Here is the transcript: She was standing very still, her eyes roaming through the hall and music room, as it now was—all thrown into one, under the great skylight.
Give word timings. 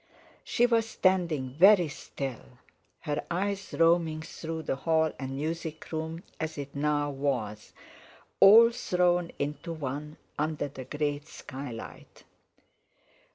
She 0.43 0.65
was 0.65 0.89
standing 0.89 1.51
very 1.51 1.87
still, 1.87 2.57
her 3.01 3.23
eyes 3.29 3.71
roaming 3.77 4.23
through 4.23 4.63
the 4.63 4.77
hall 4.77 5.13
and 5.19 5.35
music 5.35 5.91
room, 5.91 6.23
as 6.39 6.57
it 6.57 6.75
now 6.75 7.11
was—all 7.11 8.71
thrown 8.71 9.31
into 9.37 9.71
one, 9.73 10.17
under 10.39 10.69
the 10.69 10.85
great 10.85 11.27
skylight. 11.27 12.23